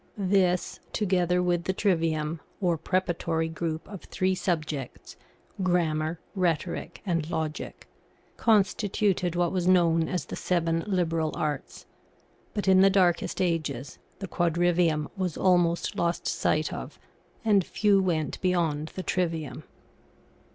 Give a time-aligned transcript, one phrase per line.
[0.17, 5.15] This, together with the trivium, or preparatory group of three subjects
[5.61, 7.87] Grammar, Rhetoric, and Logic
[8.35, 11.85] constituted what was known as the seven liberal arts;
[12.55, 16.97] but, in the darkest ages, the quadrivium was almost lost sight of,
[17.45, 19.65] and few went beyond the trivium.